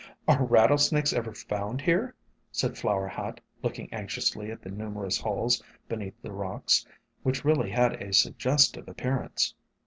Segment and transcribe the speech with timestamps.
[0.27, 2.15] "Are rattlesnakes ever found here?"
[2.51, 6.83] said Flower Hat, looking anxiously at the numerous holes be neath the rocks,
[7.21, 9.53] which really had a suggestive ap pearance.